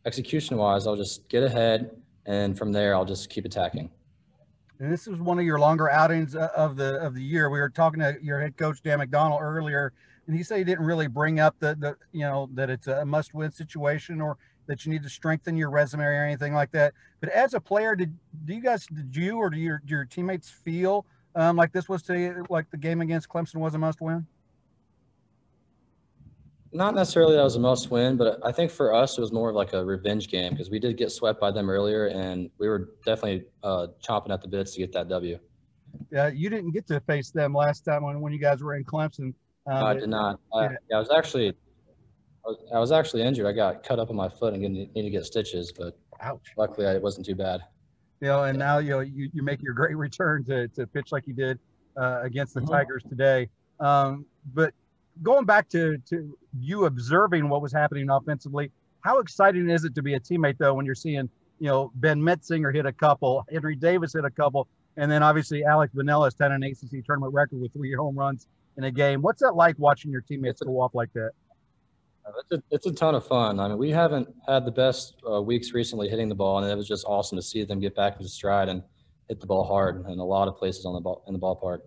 execution 0.06 0.56
wise, 0.56 0.86
I'll 0.86 0.94
just 0.94 1.28
get 1.28 1.42
ahead. 1.42 1.90
And 2.26 2.56
from 2.56 2.70
there, 2.70 2.94
I'll 2.94 3.04
just 3.04 3.28
keep 3.28 3.44
attacking. 3.44 3.90
And 4.80 4.92
this 4.92 5.06
was 5.06 5.20
one 5.20 5.38
of 5.38 5.44
your 5.44 5.58
longer 5.58 5.90
outings 5.90 6.36
uh, 6.36 6.50
of 6.56 6.76
the 6.76 6.96
of 7.00 7.14
the 7.14 7.22
year. 7.22 7.50
We 7.50 7.58
were 7.58 7.68
talking 7.68 8.00
to 8.00 8.16
your 8.22 8.40
head 8.40 8.56
coach 8.56 8.80
Dan 8.82 9.00
McDonnell 9.00 9.40
earlier, 9.40 9.92
and 10.26 10.36
he 10.36 10.42
said 10.42 10.58
he 10.58 10.64
didn't 10.64 10.84
really 10.84 11.08
bring 11.08 11.40
up 11.40 11.56
the 11.58 11.74
the 11.74 11.96
you 12.12 12.20
know 12.20 12.48
that 12.54 12.70
it's 12.70 12.86
a 12.86 13.04
must 13.04 13.34
win 13.34 13.50
situation 13.50 14.20
or 14.20 14.36
that 14.66 14.84
you 14.84 14.92
need 14.92 15.02
to 15.02 15.08
strengthen 15.08 15.56
your 15.56 15.70
resume 15.70 16.04
or 16.04 16.24
anything 16.24 16.54
like 16.54 16.70
that. 16.72 16.94
But 17.20 17.30
as 17.30 17.54
a 17.54 17.60
player, 17.60 17.96
did 17.96 18.16
do 18.44 18.54
you 18.54 18.60
guys 18.62 18.86
did 18.86 19.16
you 19.16 19.38
or 19.38 19.50
do 19.50 19.58
your 19.58 19.82
do 19.84 19.94
your 19.94 20.04
teammates 20.04 20.48
feel 20.48 21.06
um, 21.34 21.56
like 21.56 21.72
this 21.72 21.88
was 21.88 22.02
to 22.04 22.44
like 22.48 22.70
the 22.70 22.76
game 22.76 23.00
against 23.00 23.28
Clemson 23.28 23.56
was 23.56 23.74
a 23.74 23.78
must 23.78 24.00
win? 24.00 24.26
Not 26.72 26.94
necessarily 26.94 27.34
that 27.36 27.42
was 27.42 27.56
a 27.56 27.60
must 27.60 27.90
win, 27.90 28.16
but 28.16 28.38
I 28.44 28.52
think 28.52 28.70
for 28.70 28.92
us 28.92 29.16
it 29.16 29.20
was 29.20 29.32
more 29.32 29.48
of 29.50 29.56
like 29.56 29.72
a 29.72 29.84
revenge 29.84 30.28
game 30.28 30.52
because 30.52 30.70
we 30.70 30.78
did 30.78 30.96
get 30.98 31.10
swept 31.10 31.40
by 31.40 31.50
them 31.50 31.70
earlier, 31.70 32.06
and 32.08 32.50
we 32.58 32.68
were 32.68 32.90
definitely 33.06 33.46
uh, 33.62 33.86
chomping 34.06 34.30
at 34.32 34.42
the 34.42 34.48
bits 34.48 34.72
to 34.74 34.80
get 34.80 34.92
that 34.92 35.08
W. 35.08 35.38
Yeah, 36.10 36.28
you 36.28 36.50
didn't 36.50 36.72
get 36.72 36.86
to 36.88 37.00
face 37.00 37.30
them 37.30 37.54
last 37.54 37.84
time 37.84 38.02
when, 38.02 38.20
when 38.20 38.32
you 38.32 38.38
guys 38.38 38.62
were 38.62 38.74
in 38.76 38.84
Clemson. 38.84 39.32
Um, 39.66 39.80
no, 39.80 39.86
I 39.86 39.94
did 39.94 40.08
not. 40.08 40.40
I, 40.54 40.62
yeah. 40.64 40.96
I 40.96 40.98
was 40.98 41.10
actually, 41.10 41.48
I 41.48 42.48
was, 42.48 42.56
I 42.74 42.78
was, 42.78 42.92
actually 42.92 43.22
injured. 43.22 43.46
I 43.46 43.52
got 43.52 43.82
cut 43.82 43.98
up 43.98 44.10
on 44.10 44.16
my 44.16 44.28
foot 44.28 44.52
and 44.52 44.62
need 44.62 44.92
to 44.94 45.10
get 45.10 45.24
stitches, 45.24 45.72
but 45.72 45.98
ouch. 46.20 46.52
Luckily, 46.56 46.86
it 46.86 47.02
wasn't 47.02 47.26
too 47.26 47.34
bad. 47.34 47.60
You 48.20 48.28
know, 48.28 48.44
and 48.44 48.58
now 48.58 48.78
you 48.78 48.90
know 48.90 49.00
you, 49.00 49.30
you 49.32 49.42
make 49.42 49.62
your 49.62 49.74
great 49.74 49.96
return 49.96 50.44
to, 50.44 50.68
to 50.68 50.86
pitch 50.86 51.12
like 51.12 51.26
you 51.26 51.34
did 51.34 51.58
uh, 51.96 52.20
against 52.22 52.54
the 52.54 52.60
mm-hmm. 52.60 52.72
Tigers 52.72 53.04
today. 53.08 53.48
Um, 53.80 54.26
but 54.54 54.74
going 55.22 55.44
back 55.44 55.68
to 55.70 55.98
to 56.08 56.36
you 56.60 56.86
observing 56.86 57.48
what 57.48 57.62
was 57.62 57.72
happening 57.72 58.10
offensively, 58.10 58.70
how 59.00 59.18
exciting 59.18 59.70
is 59.70 59.84
it 59.84 59.94
to 59.94 60.02
be 60.02 60.14
a 60.14 60.20
teammate 60.20 60.58
though 60.58 60.74
when 60.74 60.86
you're 60.86 60.94
seeing 60.94 61.28
you 61.58 61.68
know 61.68 61.90
Ben 61.96 62.20
Metzinger 62.20 62.74
hit 62.74 62.86
a 62.86 62.92
couple, 62.92 63.44
Henry 63.50 63.76
Davis 63.76 64.12
hit 64.12 64.24
a 64.24 64.30
couple, 64.30 64.68
and 64.96 65.10
then 65.10 65.22
obviously 65.22 65.64
Alex 65.64 65.92
Binelas 65.94 66.34
had 66.40 66.52
an 66.52 66.62
ACC 66.62 67.04
tournament 67.04 67.32
record 67.32 67.60
with 67.60 67.72
three 67.72 67.94
home 67.94 68.18
runs 68.18 68.46
in 68.76 68.84
a 68.84 68.90
game. 68.90 69.22
What's 69.22 69.42
that 69.42 69.54
like 69.54 69.78
watching 69.78 70.10
your 70.10 70.20
teammates 70.22 70.62
go 70.62 70.80
off 70.80 70.94
like 70.94 71.12
that? 71.14 71.30
It's 72.40 72.52
a, 72.52 72.62
it's 72.70 72.86
a 72.86 72.92
ton 72.92 73.14
of 73.14 73.26
fun. 73.26 73.58
I 73.58 73.68
mean, 73.68 73.78
we 73.78 73.90
haven't 73.90 74.28
had 74.46 74.66
the 74.66 74.70
best 74.70 75.14
uh, 75.28 75.40
weeks 75.40 75.72
recently 75.72 76.08
hitting 76.08 76.28
the 76.28 76.34
ball, 76.34 76.58
and 76.58 76.70
it 76.70 76.76
was 76.76 76.86
just 76.86 77.06
awesome 77.06 77.36
to 77.38 77.42
see 77.42 77.64
them 77.64 77.80
get 77.80 77.96
back 77.96 78.16
into 78.16 78.28
stride 78.28 78.68
and 78.68 78.82
hit 79.28 79.40
the 79.40 79.46
ball 79.46 79.64
hard 79.64 80.04
in 80.08 80.18
a 80.18 80.24
lot 80.24 80.48
of 80.48 80.56
places 80.56 80.84
on 80.84 80.94
the 80.94 81.00
ball 81.00 81.24
in 81.26 81.32
the 81.32 81.38
ballpark. 81.38 81.80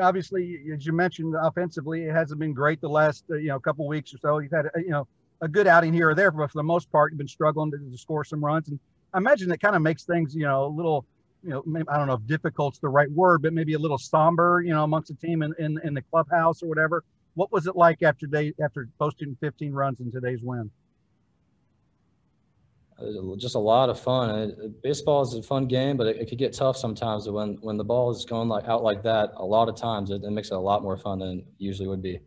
Obviously, 0.00 0.60
as 0.74 0.86
you 0.86 0.92
mentioned, 0.92 1.34
offensively, 1.40 2.04
it 2.04 2.12
hasn't 2.12 2.38
been 2.38 2.52
great 2.52 2.80
the 2.80 2.88
last 2.88 3.24
uh, 3.30 3.36
you 3.36 3.48
know 3.48 3.58
couple 3.58 3.86
weeks 3.88 4.14
or 4.14 4.18
so. 4.18 4.38
You've 4.38 4.52
had 4.52 4.66
you 4.76 4.90
know 4.90 5.06
a 5.40 5.48
good 5.48 5.66
outing 5.66 5.92
here 5.92 6.10
or 6.10 6.14
there, 6.14 6.30
but 6.30 6.50
for 6.50 6.58
the 6.58 6.62
most 6.62 6.90
part, 6.90 7.12
you've 7.12 7.18
been 7.18 7.28
struggling 7.28 7.70
to, 7.70 7.78
to 7.78 7.98
score 7.98 8.24
some 8.24 8.44
runs. 8.44 8.68
And 8.68 8.78
I 9.14 9.18
imagine 9.18 9.48
that 9.48 9.60
kind 9.60 9.76
of 9.76 9.82
makes 9.82 10.04
things 10.04 10.34
you 10.34 10.44
know 10.44 10.66
a 10.66 10.68
little 10.68 11.06
you 11.42 11.50
know, 11.50 11.62
maybe, 11.66 11.88
I 11.88 11.96
don't 11.98 12.08
know 12.08 12.14
if 12.14 12.26
difficult's 12.26 12.78
the 12.78 12.88
right 12.88 13.10
word, 13.10 13.42
but 13.42 13.52
maybe 13.52 13.74
a 13.74 13.78
little 13.78 13.98
somber, 13.98 14.62
you 14.64 14.72
know, 14.72 14.84
amongst 14.84 15.08
the 15.08 15.26
team 15.26 15.42
in, 15.42 15.54
in, 15.58 15.78
in 15.84 15.94
the 15.94 16.02
clubhouse 16.02 16.62
or 16.62 16.68
whatever. 16.68 17.04
What 17.34 17.52
was 17.52 17.66
it 17.66 17.76
like 17.76 18.02
after 18.02 18.26
day 18.26 18.52
after 18.62 18.88
posting 18.98 19.36
15 19.40 19.72
runs 19.72 20.00
in 20.00 20.10
today's 20.10 20.42
win? 20.42 20.70
Uh, 23.00 23.36
just 23.36 23.54
a 23.54 23.58
lot 23.58 23.88
of 23.88 24.00
fun. 24.00 24.74
Baseball 24.82 25.22
is 25.22 25.32
a 25.34 25.42
fun 25.42 25.66
game, 25.66 25.96
but 25.96 26.08
it, 26.08 26.16
it 26.16 26.28
could 26.28 26.38
get 26.38 26.52
tough 26.52 26.76
sometimes. 26.76 27.28
When 27.28 27.54
when 27.60 27.76
the 27.76 27.84
ball 27.84 28.10
is 28.10 28.24
going 28.24 28.48
like 28.48 28.66
out 28.66 28.82
like 28.82 29.02
that, 29.04 29.30
a 29.36 29.44
lot 29.44 29.68
of 29.68 29.76
times 29.76 30.10
it, 30.10 30.24
it 30.24 30.30
makes 30.30 30.50
it 30.50 30.54
a 30.54 30.58
lot 30.58 30.82
more 30.82 30.96
fun 30.96 31.20
than 31.20 31.44
usually 31.58 31.88
would 31.88 32.02
be. 32.02 32.18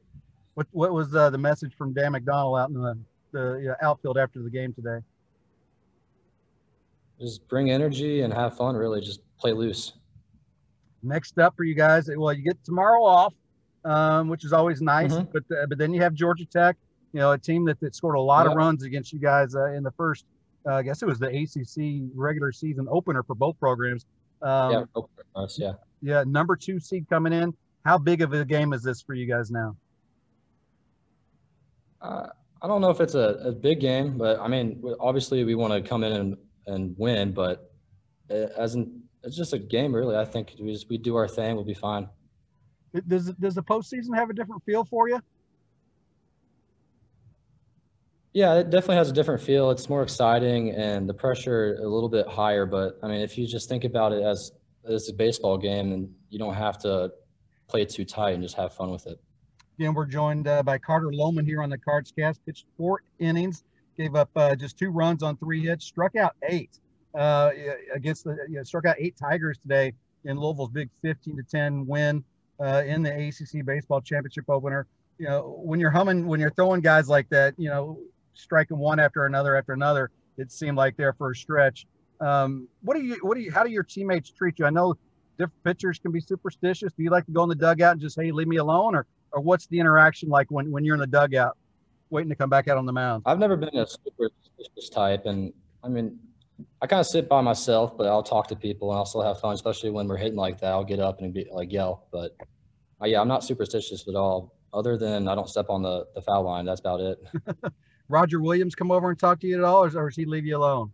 What 0.54 0.68
what 0.72 0.94
was 0.94 1.14
uh, 1.14 1.30
the 1.30 1.38
message 1.38 1.74
from 1.78 1.94
Dan 1.94 2.14
McDonnell 2.14 2.60
out 2.60 2.70
in 2.70 2.82
the 2.82 2.98
the 3.34 3.76
outfield 3.82 4.18
after 4.18 4.42
the 4.42 4.50
game 4.50 4.74
today? 4.74 5.00
Just 7.20 7.46
bring 7.50 7.70
energy 7.70 8.22
and 8.22 8.34
have 8.34 8.56
fun. 8.56 8.76
Really, 8.76 9.02
just 9.02 9.20
play 9.38 9.52
loose. 9.52 9.94
Next 11.04 11.38
up 11.38 11.56
for 11.58 11.64
you 11.64 11.76
guys, 11.76 12.10
well, 12.16 12.32
you 12.32 12.44
get 12.44 12.64
tomorrow 12.64 13.04
off, 13.04 13.34
um, 13.84 14.30
which 14.30 14.46
is 14.46 14.54
always 14.54 14.82
nice. 14.82 15.12
Mm-hmm. 15.12 15.32
But 15.34 15.44
uh, 15.52 15.66
but 15.68 15.78
then 15.78 15.94
you 15.94 16.02
have 16.02 16.14
Georgia 16.14 16.46
Tech, 16.46 16.78
you 17.12 17.20
know, 17.20 17.34
a 17.34 17.38
team 17.38 17.66
that, 17.66 17.80
that 17.82 17.94
scored 17.94 18.16
a 18.16 18.22
lot 18.22 18.48
of 18.48 18.54
runs 18.54 18.84
against 18.84 19.12
you 19.12 19.20
guys 19.20 19.54
uh, 19.54 19.66
in 19.72 19.84
the 19.84 19.92
first. 19.92 20.26
Uh, 20.66 20.76
I 20.76 20.84
guess 20.84 21.02
it 21.02 21.06
was 21.06 21.20
the 21.20 21.28
ACC 21.28 22.12
regular 22.16 22.52
season 22.52 22.88
opener 22.90 23.24
for 23.24 23.36
both 23.36 23.60
programs. 23.60 24.06
Um, 24.42 24.88
yeah, 24.96 25.02
us, 25.36 25.60
yeah, 25.60 25.74
yeah. 26.02 26.24
Number 26.26 26.56
two 26.56 26.80
seed 26.80 27.08
coming 27.10 27.34
in. 27.34 27.54
How 27.86 27.98
big 27.98 28.22
of 28.22 28.34
a 28.34 28.46
game 28.46 28.74
is 28.74 28.84
this 28.84 29.02
for 29.02 29.14
you 29.14 29.26
guys 29.26 29.50
now? 29.50 29.76
Uh, 32.02 32.28
I 32.62 32.68
don't 32.68 32.82
know 32.82 32.92
if 32.92 33.02
it's 33.02 33.16
a, 33.16 33.40
a, 33.44 33.52
big 33.52 33.80
game, 33.80 34.18
but 34.18 34.40
I 34.40 34.48
mean, 34.48 34.84
obviously 35.00 35.44
we 35.44 35.56
want 35.56 35.74
to 35.74 35.88
come 35.88 36.04
in 36.04 36.14
and, 36.14 36.38
and 36.68 36.96
win, 36.98 37.32
but 37.32 37.72
as 38.30 38.76
in, 38.76 39.02
it's 39.24 39.36
just 39.36 39.54
a 39.54 39.60
game, 39.60 39.94
really. 39.94 40.16
I 40.16 40.26
think 40.26 40.54
we 40.60 40.72
just 40.72 40.90
we 40.90 40.98
do 40.98 41.16
our 41.16 41.28
thing, 41.28 41.56
we'll 41.56 41.66
be 41.66 41.74
fine. 41.74 42.10
Does 43.08 43.32
does 43.34 43.56
the 43.56 43.64
postseason 43.64 44.16
have 44.16 44.30
a 44.30 44.34
different 44.34 44.64
feel 44.64 44.84
for 44.84 45.10
you? 45.10 45.22
Yeah, 48.34 48.56
it 48.56 48.70
definitely 48.70 48.96
has 48.96 49.10
a 49.10 49.14
different 49.14 49.42
feel. 49.42 49.72
It's 49.72 49.90
more 49.90 50.04
exciting 50.04 50.72
and 50.72 51.08
the 51.08 51.14
pressure 51.14 51.76
a 51.82 51.88
little 51.88 52.08
bit 52.08 52.28
higher. 52.28 52.66
But 52.66 52.98
I 53.04 53.08
mean, 53.08 53.22
if 53.22 53.38
you 53.38 53.46
just 53.46 53.68
think 53.68 53.84
about 53.84 54.14
it 54.14 54.24
as 54.24 54.52
as 54.86 55.10
a 55.10 55.14
baseball 55.14 55.58
game, 55.58 55.92
and 55.92 56.10
you 56.30 56.40
don't 56.40 56.54
have 56.54 56.78
to 56.80 57.12
play 57.68 57.86
too 57.86 58.06
tight 58.06 58.32
and 58.32 58.42
just 58.42 58.56
have 58.56 58.74
fun 58.74 58.90
with 58.90 59.06
it. 59.08 59.20
Again, 59.78 59.94
we're 59.94 60.06
joined 60.06 60.48
uh, 60.48 60.64
by 60.64 60.78
Carter 60.78 61.08
Lohman 61.08 61.46
here 61.46 61.62
on 61.62 61.70
the 61.70 61.78
Cards 61.78 62.12
Cast. 62.18 62.46
Pitched 62.46 62.66
four 62.78 63.04
innings, 63.20 63.64
gave 63.98 64.16
up 64.16 64.30
uh, 64.36 64.56
just 64.56 64.78
two 64.78 64.90
runs 64.90 65.24
on 65.24 65.38
three 65.38 65.62
hits, 65.62 65.86
struck 65.86 66.16
out 66.16 66.36
eight 66.48 66.80
uh, 67.16 67.52
against 67.94 68.24
the 68.24 68.38
you 68.50 68.58
know, 68.58 68.64
struck 68.64 68.86
out 68.86 68.96
eight 68.98 69.16
Tigers 69.18 69.58
today 69.58 69.94
in 70.24 70.40
Louisville's 70.40 70.70
big 70.70 70.90
15 71.02 71.38
to 71.38 71.44
10 71.44 71.88
win 71.88 72.24
uh, 72.60 72.84
in 72.86 73.02
the 73.02 73.12
ACC 73.12 73.66
baseball 73.66 74.02
championship 74.02 74.46
opener. 74.50 74.88
You 75.18 75.28
know, 75.28 75.60
when 75.64 75.80
you're 75.80 75.92
humming, 75.92 76.28
when 76.28 76.40
you're 76.40 76.52
throwing 76.52 76.82
guys 76.82 77.10
like 77.10 77.30
that, 77.30 77.54
you 77.58 77.70
know, 77.70 78.00
striking 78.42 78.78
one 78.78 79.00
after 79.00 79.26
another 79.26 79.56
after 79.56 79.74
another, 79.74 80.12
it 80.38 80.52
seemed 80.52 80.78
like 80.78 80.98
there 80.98 81.14
for 81.14 81.32
a 81.32 81.36
stretch. 81.36 81.86
Um, 82.20 82.68
what 82.82 82.96
do 82.96 83.04
you, 83.04 83.16
what 83.22 83.36
do 83.36 83.42
you, 83.42 83.52
how 83.52 83.64
do 83.64 83.72
your 83.72 83.84
teammates 83.84 84.32
treat 84.32 84.60
you? 84.60 84.66
I 84.66 84.70
know 84.70 84.96
different 85.38 85.64
pitchers 85.64 86.00
can 86.00 86.12
be 86.12 86.20
superstitious. 86.20 86.94
Do 86.94 87.04
you 87.04 87.10
like 87.10 87.26
to 87.26 87.32
go 87.32 87.44
in 87.44 87.50
the 87.50 87.56
dugout 87.56 87.94
and 87.94 88.02
just, 88.02 88.20
hey, 88.20 88.32
leave 88.32 88.48
me 88.48 88.58
alone, 88.58 88.96
or 88.96 89.06
or 89.32 89.42
what's 89.42 89.66
the 89.68 89.80
interaction 89.80 90.30
like 90.30 90.52
when 90.52 90.72
when 90.72 90.84
you're 90.84 90.96
in 90.96 91.02
the 91.02 91.08
dugout, 91.08 91.58
waiting 92.10 92.30
to 92.30 92.36
come 92.36 92.50
back 92.50 92.68
out 92.68 92.78
on 92.78 92.86
the 92.86 92.94
mound? 92.94 93.24
I've 93.26 93.40
never 93.40 93.56
been 93.56 93.76
a 93.76 93.88
superstitious 93.88 94.90
type, 94.90 95.26
and 95.26 95.54
I 95.84 95.88
mean, 95.88 96.20
I 96.82 96.88
kind 96.88 97.00
of 97.00 97.08
sit 97.08 97.28
by 97.28 97.42
myself, 97.42 97.98
but 97.98 98.08
I'll 98.08 98.24
talk 98.24 98.48
to 98.50 98.56
people 98.56 98.92
and 98.92 98.98
I'll 98.98 99.06
still 99.06 99.24
have 99.24 99.40
fun, 99.40 99.54
especially 99.54 99.90
when 99.90 100.08
we're 100.08 100.18
hitting 100.18 100.38
like 100.38 100.60
that. 100.60 100.72
I'll 100.72 100.84
get 100.84 101.00
up 101.00 101.22
and 101.22 101.34
be 101.34 101.48
like 101.52 101.72
yell, 101.72 102.08
but 102.12 102.36
uh, 103.02 103.06
yeah, 103.06 103.22
I'm 103.22 103.28
not 103.28 103.44
superstitious 103.44 104.08
at 104.08 104.16
all. 104.16 104.56
Other 104.74 104.98
than 104.98 105.28
I 105.28 105.36
don't 105.36 105.50
step 105.50 105.66
on 105.70 105.82
the, 105.82 106.06
the 106.16 106.22
foul 106.22 106.44
line. 106.44 106.66
That's 106.66 106.80
about 106.80 107.02
it. 107.02 107.20
Roger 108.12 108.42
Williams 108.42 108.76
come 108.76 108.92
over 108.92 109.10
and 109.10 109.18
talk 109.18 109.40
to 109.40 109.48
you 109.48 109.58
at 109.58 109.64
all, 109.64 109.86
or, 109.86 109.98
or 109.98 110.10
does 110.10 110.16
he 110.16 110.26
leave 110.26 110.46
you 110.46 110.58
alone? 110.58 110.92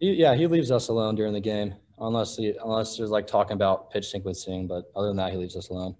He, 0.00 0.14
yeah, 0.14 0.34
he 0.34 0.46
leaves 0.46 0.70
us 0.70 0.88
alone 0.88 1.14
during 1.14 1.32
the 1.32 1.40
game, 1.40 1.74
unless 2.00 2.36
he, 2.36 2.54
unless 2.64 2.96
there's 2.96 3.10
like 3.10 3.26
talking 3.26 3.54
about 3.54 3.90
pitch 3.90 4.04
sequencing. 4.04 4.66
But 4.66 4.90
other 4.96 5.08
than 5.08 5.16
that, 5.18 5.30
he 5.30 5.38
leaves 5.38 5.54
us 5.54 5.68
alone. 5.68 5.94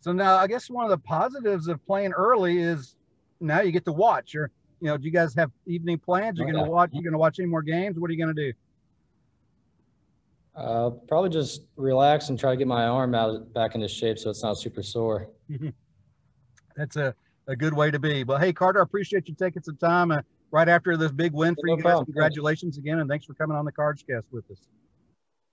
So 0.00 0.12
now, 0.12 0.36
I 0.36 0.46
guess 0.46 0.70
one 0.70 0.84
of 0.84 0.90
the 0.90 0.98
positives 0.98 1.68
of 1.68 1.84
playing 1.84 2.12
early 2.12 2.58
is 2.58 2.96
now 3.40 3.60
you 3.60 3.72
get 3.72 3.84
to 3.86 3.92
watch. 3.92 4.34
Or 4.36 4.50
you 4.80 4.86
know, 4.88 4.96
do 4.96 5.04
you 5.04 5.10
guys 5.10 5.34
have 5.34 5.50
evening 5.66 5.98
plans? 5.98 6.38
You're 6.38 6.48
oh, 6.48 6.52
going 6.52 6.64
to 6.64 6.70
watch? 6.70 6.90
You're 6.92 7.10
to 7.10 7.18
watch 7.18 7.38
any 7.40 7.48
more 7.48 7.62
games? 7.62 7.98
What 7.98 8.08
are 8.08 8.12
you 8.14 8.24
going 8.24 8.34
to 8.34 8.52
do? 8.52 8.56
Uh, 10.54 10.90
probably 11.06 11.28
just 11.28 11.66
relax 11.76 12.30
and 12.30 12.38
try 12.38 12.50
to 12.50 12.56
get 12.56 12.66
my 12.66 12.86
arm 12.86 13.14
out 13.14 13.52
back 13.52 13.74
into 13.74 13.88
shape 13.88 14.18
so 14.18 14.30
it's 14.30 14.42
not 14.42 14.56
super 14.56 14.82
sore. 14.82 15.28
That's 16.76 16.96
a, 16.96 17.14
a 17.46 17.56
good 17.56 17.74
way 17.74 17.90
to 17.90 17.98
be. 17.98 18.22
But 18.22 18.40
hey, 18.40 18.52
Carter, 18.52 18.80
I 18.80 18.82
appreciate 18.82 19.28
you 19.28 19.34
taking 19.34 19.62
some 19.62 19.76
time 19.76 20.10
uh, 20.10 20.20
right 20.50 20.68
after 20.68 20.96
this 20.96 21.12
big 21.12 21.32
win 21.32 21.54
for 21.54 21.66
no 21.66 21.72
you 21.72 21.76
guys. 21.76 21.82
Problem. 21.82 22.06
Congratulations 22.06 22.78
again, 22.78 23.00
and 23.00 23.08
thanks 23.08 23.24
for 23.24 23.34
coming 23.34 23.56
on 23.56 23.64
the 23.64 23.72
Cards 23.72 24.02
Cast 24.08 24.26
with 24.32 24.50
us. 24.50 24.58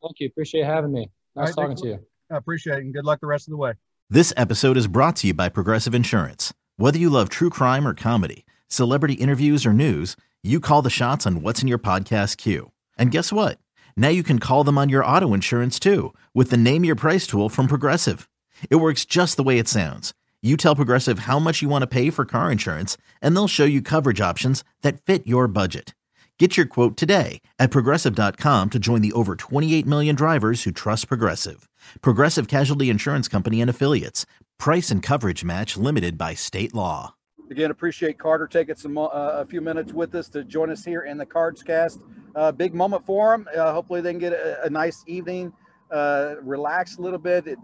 Thank 0.02 0.20
you. 0.20 0.28
Appreciate 0.28 0.66
having 0.66 0.92
me. 0.92 1.10
Nice 1.36 1.50
right, 1.50 1.56
talking 1.56 1.78
to 1.78 1.88
you. 1.88 2.00
I 2.32 2.38
appreciate 2.38 2.78
it, 2.78 2.84
and 2.84 2.94
good 2.94 3.06
luck 3.06 3.20
the 3.22 3.28
rest 3.28 3.48
of 3.48 3.52
the 3.52 3.58
way. 3.58 3.74
This 4.10 4.34
episode 4.38 4.78
is 4.78 4.88
brought 4.88 5.16
to 5.18 5.28
you 5.28 5.34
by 5.34 5.50
Progressive 5.50 5.96
Insurance. 5.96 6.54
Whether 6.78 7.00
you 7.00 7.10
love 7.10 7.30
true 7.30 7.50
crime 7.50 7.88
or 7.88 7.94
comedy, 7.94 8.46
celebrity 8.68 9.14
interviews 9.14 9.66
or 9.66 9.74
news, 9.74 10.16
you 10.44 10.60
call 10.60 10.82
the 10.82 10.90
shots 10.90 11.26
on 11.26 11.42
what's 11.42 11.62
in 11.62 11.68
your 11.68 11.80
podcast 11.80 12.38
queue. 12.38 12.72
And 12.98 13.12
guess 13.12 13.32
what? 13.32 13.60
Now 13.96 14.10
you 14.10 14.24
can 14.24 14.40
call 14.40 14.64
them 14.64 14.78
on 14.78 14.90
your 14.90 15.06
auto 15.06 15.34
insurance 15.34 15.80
too 15.80 16.14
with 16.34 16.50
the 16.50 16.58
Name 16.58 16.84
Your 16.84 16.96
Price 16.96 17.26
tool 17.26 17.50
from 17.50 17.68
Progressive. 17.68 18.30
It 18.70 18.76
works 18.76 19.06
just 19.06 19.38
the 19.38 19.44
way 19.44 19.58
it 19.58 19.68
sounds. 19.68 20.14
You 20.46 20.58
tell 20.58 20.76
Progressive 20.76 21.20
how 21.20 21.40
much 21.40 21.62
you 21.62 21.70
want 21.70 21.84
to 21.84 21.88
pay 21.88 22.10
for 22.10 22.26
car 22.26 22.52
insurance, 22.52 22.98
and 23.22 23.34
they'll 23.34 23.48
show 23.48 23.64
you 23.64 23.82
coverage 23.82 24.20
options 24.20 24.66
that 24.82 25.02
fit 25.02 25.26
your 25.26 25.48
budget. 25.48 25.96
Get 26.38 26.58
your 26.58 26.66
quote 26.66 26.98
today 26.98 27.40
at 27.60 27.72
progressive.com 27.72 28.72
to 28.72 28.80
join 28.80 29.02
the 29.02 29.14
over 29.14 29.36
28 29.36 29.86
million 29.86 30.16
drivers 30.16 30.64
who 30.64 30.72
trust 30.72 31.08
Progressive. 31.08 31.70
Progressive 32.02 32.48
Casualty 32.48 32.90
Insurance 32.90 33.28
Company 33.28 33.62
and 33.62 33.70
Affiliates. 33.70 34.26
Price 34.58 34.90
and 34.90 35.02
coverage 35.02 35.46
match 35.46 35.78
limited 35.78 36.18
by 36.18 36.34
state 36.34 36.74
law. 36.74 37.14
Again, 37.50 37.72
appreciate 37.72 38.18
Carter 38.18 38.48
taking 38.48 38.76
some 38.76 38.98
uh, 38.98 39.10
a 39.12 39.46
few 39.46 39.62
minutes 39.62 39.94
with 39.94 40.16
us 40.16 40.28
to 40.30 40.44
join 40.44 40.72
us 40.72 40.84
here 40.84 41.04
in 41.04 41.18
the 41.18 41.26
Cards 41.26 41.62
Cast. 41.62 42.02
Uh, 42.36 42.52
big 42.52 42.74
moment 42.74 43.06
for 43.06 43.32
them. 43.32 43.48
Uh, 43.56 43.72
hopefully, 43.72 44.02
they 44.02 44.12
can 44.12 44.20
get 44.20 44.34
a, 44.34 44.66
a 44.66 44.70
nice 44.70 45.04
evening, 45.08 45.54
uh, 45.92 46.36
relax 46.42 46.98
a 46.98 47.02
little 47.02 47.20
bit. 47.20 47.48
It, 47.48 47.60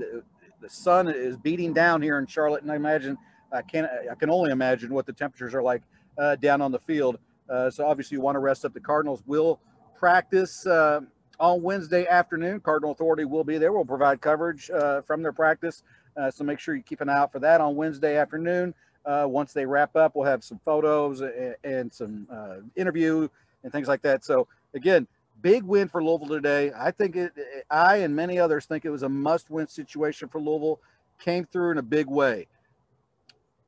the, 0.61 0.69
sun 0.69 1.07
is 1.07 1.37
beating 1.37 1.73
down 1.73 2.01
here 2.01 2.19
in 2.19 2.25
Charlotte, 2.27 2.63
and 2.63 2.71
I 2.71 2.75
imagine 2.75 3.17
I 3.51 3.61
can 3.61 3.87
I 4.09 4.15
can 4.15 4.29
only 4.29 4.51
imagine 4.51 4.93
what 4.93 5.05
the 5.05 5.13
temperatures 5.13 5.53
are 5.53 5.63
like 5.63 5.81
uh, 6.17 6.35
down 6.35 6.61
on 6.61 6.71
the 6.71 6.79
field. 6.79 7.17
Uh, 7.49 7.69
so 7.69 7.85
obviously, 7.85 8.15
you 8.15 8.21
want 8.21 8.35
to 8.35 8.39
rest 8.39 8.65
up. 8.65 8.73
The 8.73 8.79
Cardinals 8.79 9.23
will 9.25 9.59
practice 9.97 10.65
on 10.67 11.61
Wednesday 11.61 12.05
afternoon. 12.05 12.59
Cardinal 12.59 12.91
Authority 12.91 13.25
will 13.25 13.43
be 13.43 13.57
there. 13.57 13.71
We'll 13.71 13.85
provide 13.85 14.21
coverage 14.21 14.69
from 15.07 15.23
their 15.23 15.33
practice. 15.33 15.83
so 16.31 16.43
make 16.43 16.59
sure 16.59 16.75
you 16.75 16.83
keep 16.83 17.01
an 17.01 17.09
eye 17.09 17.17
out 17.17 17.31
for 17.31 17.39
that 17.39 17.59
on 17.61 17.75
Wednesday 17.75 18.17
afternoon. 18.17 18.73
Uh, 19.05 19.25
once 19.27 19.53
they 19.53 19.65
wrap 19.65 19.95
up, 19.95 20.15
we'll 20.15 20.25
have 20.25 20.43
some 20.43 20.59
photos 20.63 21.21
and, 21.21 21.55
and 21.63 21.91
some 21.91 22.27
uh, 22.31 22.57
interview 22.75 23.27
and 23.63 23.71
things 23.71 23.87
like 23.87 24.01
that. 24.01 24.23
So 24.25 24.47
again, 24.73 25.07
big 25.41 25.63
win 25.63 25.87
for 25.87 26.03
Louisville 26.03 26.27
today. 26.27 26.71
I 26.75 26.91
think 26.91 27.15
it, 27.15 27.33
I 27.69 27.97
and 27.97 28.15
many 28.15 28.39
others 28.39 28.65
think 28.65 28.85
it 28.85 28.89
was 28.89 29.03
a 29.03 29.09
must-win 29.09 29.67
situation 29.67 30.27
for 30.27 30.39
Louisville. 30.39 30.79
Came 31.19 31.45
through 31.45 31.71
in 31.71 31.77
a 31.77 31.83
big 31.83 32.07
way. 32.07 32.47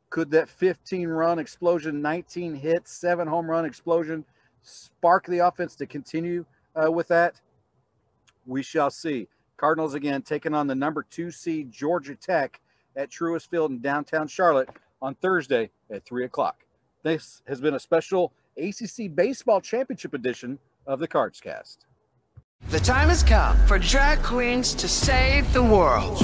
Could 0.09 0.31
that 0.31 0.49
15 0.49 1.07
run 1.07 1.39
explosion, 1.39 2.01
19 2.01 2.55
hits, 2.55 2.91
seven 2.91 3.27
home 3.27 3.49
run 3.49 3.65
explosion 3.65 4.25
spark 4.61 5.25
the 5.25 5.39
offense 5.39 5.75
to 5.75 5.85
continue 5.85 6.45
uh, 6.75 6.91
with 6.91 7.07
that? 7.07 7.39
We 8.45 8.63
shall 8.63 8.89
see. 8.89 9.27
Cardinals 9.57 9.93
again 9.93 10.21
taking 10.21 10.53
on 10.53 10.67
the 10.67 10.75
number 10.75 11.05
two 11.09 11.31
seed 11.31 11.71
Georgia 11.71 12.15
Tech 12.15 12.59
at 12.95 13.09
Truist 13.09 13.49
Field 13.49 13.71
in 13.71 13.79
downtown 13.79 14.27
Charlotte 14.27 14.69
on 15.01 15.15
Thursday 15.15 15.69
at 15.89 16.05
3 16.05 16.25
o'clock. 16.25 16.65
This 17.03 17.41
has 17.47 17.61
been 17.61 17.75
a 17.75 17.79
special 17.79 18.33
ACC 18.57 19.13
Baseball 19.13 19.61
Championship 19.61 20.13
edition 20.13 20.59
of 20.85 21.00
the 21.00 21.07
Cards 21.07 21.39
Cast. 21.39 21.85
The 22.69 22.79
time 22.79 23.09
has 23.09 23.23
come 23.23 23.57
for 23.67 23.79
drag 23.79 24.21
queens 24.23 24.73
to 24.75 24.88
save 24.88 25.51
the 25.53 25.63
world. 25.63 26.19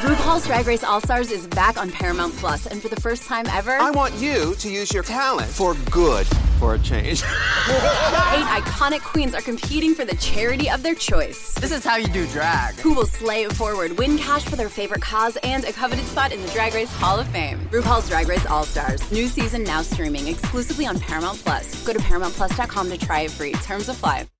RuPaul's 0.00 0.46
Drag 0.46 0.66
Race 0.66 0.82
All 0.82 1.00
Stars 1.00 1.30
is 1.30 1.46
back 1.46 1.76
on 1.76 1.90
Paramount 1.90 2.34
Plus, 2.34 2.66
and 2.66 2.82
for 2.82 2.88
the 2.88 3.00
first 3.00 3.24
time 3.24 3.46
ever, 3.48 3.72
I 3.72 3.90
want 3.90 4.14
you 4.14 4.54
to 4.56 4.70
use 4.70 4.92
your 4.92 5.02
talent 5.02 5.50
for 5.50 5.74
good 5.90 6.26
for 6.60 6.74
a 6.74 6.78
change. 6.78 7.22
eight 7.22 8.48
iconic 8.60 9.00
queens 9.00 9.34
are 9.34 9.40
competing 9.40 9.94
for 9.94 10.04
the 10.04 10.14
charity 10.16 10.70
of 10.70 10.82
their 10.82 10.94
choice. 10.94 11.54
this 11.54 11.72
is 11.72 11.82
how 11.82 11.96
you 11.96 12.06
do 12.08 12.26
drag. 12.28 12.74
Who 12.76 12.94
will 12.94 13.06
slay 13.06 13.42
it 13.44 13.52
forward, 13.54 13.98
win 13.98 14.18
cash 14.18 14.44
for 14.44 14.56
their 14.56 14.68
favorite 14.68 15.02
cause, 15.02 15.36
and 15.42 15.64
a 15.64 15.72
coveted 15.72 16.04
spot 16.04 16.32
in 16.32 16.40
the 16.42 16.48
Drag 16.48 16.74
Race 16.74 16.92
Hall 16.92 17.18
of 17.18 17.26
Fame? 17.28 17.58
RuPaul's 17.72 18.08
Drag 18.08 18.28
Race 18.28 18.46
All 18.46 18.64
Stars. 18.64 19.10
New 19.10 19.26
season 19.26 19.64
now 19.64 19.82
streaming 19.82 20.28
exclusively 20.28 20.86
on 20.86 21.00
Paramount 21.00 21.38
Plus. 21.38 21.82
Go 21.84 21.94
to 21.94 21.98
ParamountPlus.com 21.98 22.90
to 22.90 22.98
try 22.98 23.22
it 23.22 23.30
free. 23.30 23.52
Terms 23.52 23.88
apply. 23.88 24.30